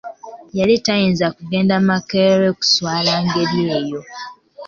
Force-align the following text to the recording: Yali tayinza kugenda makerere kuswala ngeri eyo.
Yali 0.57 0.75
tayinza 0.85 1.25
kugenda 1.37 1.73
makerere 1.87 2.49
kuswala 2.59 3.11
ngeri 3.25 3.61
eyo. 3.77 3.99